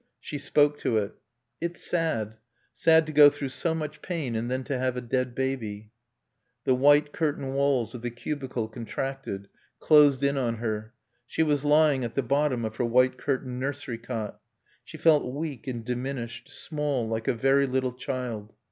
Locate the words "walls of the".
7.53-8.09